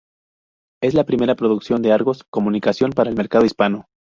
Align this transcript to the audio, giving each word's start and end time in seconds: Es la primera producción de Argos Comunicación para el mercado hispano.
Es 0.81 0.95
la 0.95 1.03
primera 1.05 1.35
producción 1.35 1.83
de 1.83 1.91
Argos 1.93 2.23
Comunicación 2.31 2.91
para 2.91 3.11
el 3.11 3.15
mercado 3.15 3.45
hispano. 3.45 3.85